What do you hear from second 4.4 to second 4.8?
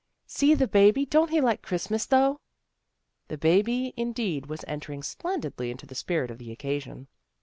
was